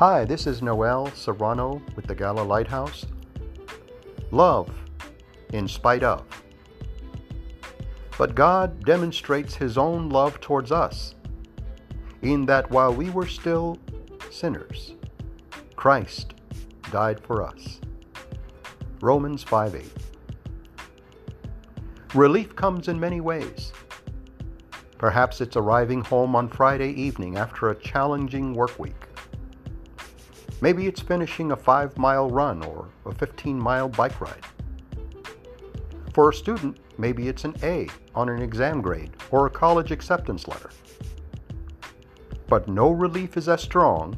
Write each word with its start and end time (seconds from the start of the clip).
Hi, 0.00 0.24
this 0.24 0.46
is 0.46 0.62
Noel 0.62 1.12
Serrano 1.14 1.82
with 1.94 2.06
the 2.06 2.14
Gala 2.14 2.40
Lighthouse. 2.40 3.04
Love 4.30 4.70
in 5.52 5.68
spite 5.68 6.02
of. 6.02 6.24
But 8.16 8.34
God 8.34 8.82
demonstrates 8.86 9.54
His 9.54 9.76
own 9.76 10.08
love 10.08 10.40
towards 10.40 10.72
us 10.72 11.16
in 12.22 12.46
that 12.46 12.70
while 12.70 12.94
we 12.94 13.10
were 13.10 13.26
still 13.26 13.76
sinners, 14.30 14.94
Christ 15.76 16.32
died 16.90 17.20
for 17.20 17.42
us. 17.42 17.82
Romans 19.02 19.42
5 19.42 19.74
8. 19.74 19.84
Relief 22.14 22.56
comes 22.56 22.88
in 22.88 22.98
many 22.98 23.20
ways. 23.20 23.74
Perhaps 24.96 25.42
it's 25.42 25.56
arriving 25.56 26.00
home 26.00 26.34
on 26.34 26.48
Friday 26.48 26.92
evening 26.92 27.36
after 27.36 27.68
a 27.68 27.74
challenging 27.74 28.54
work 28.54 28.78
week. 28.78 29.09
Maybe 30.62 30.86
it's 30.86 31.00
finishing 31.00 31.52
a 31.52 31.56
five 31.56 31.96
mile 31.96 32.28
run 32.28 32.62
or 32.62 32.88
a 33.06 33.14
15 33.14 33.58
mile 33.58 33.88
bike 33.88 34.20
ride. 34.20 34.44
For 36.12 36.28
a 36.28 36.34
student, 36.34 36.78
maybe 36.98 37.28
it's 37.28 37.44
an 37.44 37.54
A 37.62 37.88
on 38.14 38.28
an 38.28 38.42
exam 38.42 38.82
grade 38.82 39.12
or 39.30 39.46
a 39.46 39.50
college 39.50 39.90
acceptance 39.90 40.46
letter. 40.46 40.70
But 42.46 42.68
no 42.68 42.90
relief 42.90 43.36
is 43.36 43.48
as 43.48 43.62
strong 43.62 44.16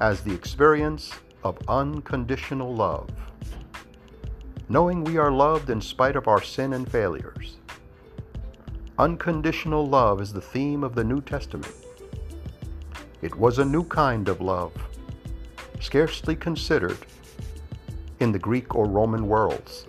as 0.00 0.22
the 0.22 0.34
experience 0.34 1.12
of 1.44 1.58
unconditional 1.68 2.74
love. 2.74 3.10
Knowing 4.68 5.04
we 5.04 5.18
are 5.18 5.30
loved 5.30 5.70
in 5.70 5.80
spite 5.80 6.16
of 6.16 6.26
our 6.26 6.42
sin 6.42 6.72
and 6.72 6.90
failures. 6.90 7.58
Unconditional 8.98 9.86
love 9.86 10.20
is 10.20 10.32
the 10.32 10.40
theme 10.40 10.82
of 10.82 10.94
the 10.94 11.04
New 11.04 11.20
Testament. 11.20 11.74
It 13.20 13.36
was 13.36 13.58
a 13.58 13.64
new 13.64 13.84
kind 13.84 14.28
of 14.28 14.40
love, 14.40 14.72
scarcely 15.84 16.34
considered 16.34 16.98
in 18.20 18.32
the 18.32 18.38
Greek 18.38 18.74
or 18.74 18.86
Roman 18.86 19.28
worlds. 19.28 19.86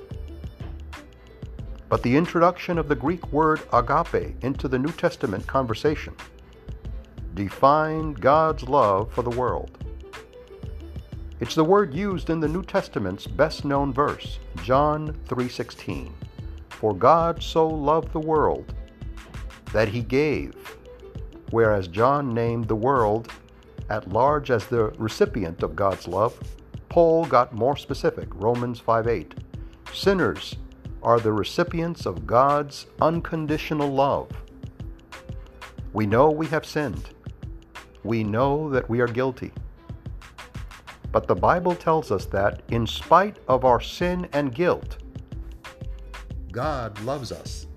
But 1.88 2.04
the 2.04 2.18
introduction 2.18 2.78
of 2.78 2.90
the 2.90 2.96
Greek 2.96 3.32
word 3.32 3.62
agape 3.72 4.36
into 4.44 4.68
the 4.68 4.78
New 4.78 4.92
Testament 4.92 5.48
conversation 5.48 6.14
defined 7.34 8.20
God's 8.20 8.64
love 8.64 9.12
for 9.14 9.22
the 9.22 9.30
world. 9.30 9.78
It's 11.40 11.56
the 11.56 11.64
word 11.64 11.94
used 11.94 12.30
in 12.30 12.40
the 12.40 12.48
New 12.48 12.64
Testament's 12.64 13.28
best-known 13.28 13.94
verse, 13.94 14.40
John 14.64 15.14
3:16. 15.28 16.14
For 16.70 16.94
God 16.94 17.42
so 17.42 17.68
loved 17.68 18.12
the 18.12 18.20
world 18.20 18.74
that 19.72 19.88
he 19.90 20.02
gave, 20.02 20.56
whereas 21.52 21.88
John 21.88 22.34
named 22.34 22.68
the 22.68 22.76
world 22.76 23.32
at 23.90 24.12
large 24.12 24.52
as 24.52 24.66
the 24.68 24.86
recipient 24.98 25.64
of 25.64 25.76
God's 25.76 26.08
love, 26.08 26.40
Paul 26.90 27.26
got 27.26 27.54
more 27.54 27.76
specific, 27.76 28.30
Romans 28.36 28.80
5:8. 28.80 29.34
Sinners 29.94 30.56
are 31.04 31.20
the 31.20 31.34
recipients 31.34 32.06
of 32.06 32.26
God's 32.26 32.88
unconditional 33.02 33.94
love. 33.94 34.30
We 35.94 36.06
know 36.06 36.30
we 36.30 36.48
have 36.48 36.66
sinned. 36.66 37.10
We 38.04 38.24
know 38.24 38.70
that 38.70 38.90
we 38.90 39.00
are 39.02 39.08
guilty. 39.08 39.52
But 41.12 41.28
the 41.28 41.36
Bible 41.36 41.76
tells 41.76 42.12
us 42.12 42.26
that, 42.26 42.62
in 42.70 42.86
spite 42.86 43.38
of 43.48 43.64
our 43.64 43.80
sin 43.80 44.28
and 44.34 44.54
guilt, 44.54 44.98
God 46.52 47.00
loves 47.02 47.32
us. 47.32 47.68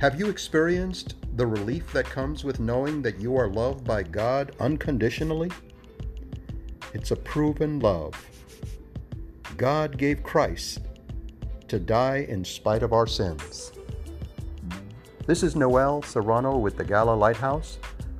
Have 0.00 0.18
you 0.18 0.30
experienced 0.30 1.16
the 1.36 1.46
relief 1.46 1.92
that 1.92 2.06
comes 2.06 2.42
with 2.42 2.58
knowing 2.58 3.02
that 3.02 3.20
you 3.20 3.36
are 3.36 3.50
loved 3.50 3.84
by 3.84 4.02
God 4.02 4.56
unconditionally? 4.58 5.50
It's 6.94 7.10
a 7.10 7.16
proven 7.16 7.80
love. 7.80 8.14
God 9.58 9.98
gave 9.98 10.22
Christ 10.22 10.78
to 11.68 11.78
die 11.78 12.24
in 12.30 12.46
spite 12.46 12.82
of 12.82 12.94
our 12.94 13.06
sins. 13.06 13.72
This 15.26 15.42
is 15.42 15.54
Noel 15.54 16.00
Serrano 16.00 16.56
with 16.56 16.78
the 16.78 16.84
Gala 16.84 17.14
Lighthouse. 17.14 17.76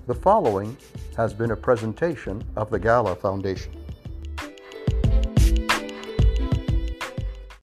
The 0.07 0.15
following 0.15 0.77
has 1.17 1.33
been 1.33 1.53
a 1.53 1.57
presentation 1.57 2.45
of 2.57 2.69
the 2.69 2.79
Gala 2.79 3.17
Foundation. 3.17 3.73